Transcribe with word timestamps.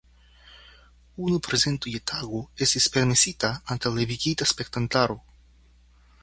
Unu 1.25 1.41
prezento 1.47 1.91
je 1.95 2.01
tago 2.11 2.39
estis 2.67 2.89
permesita 2.97 3.53
antaŭ 3.77 3.93
limigita 3.99 4.49
spektantaro. 4.55 5.21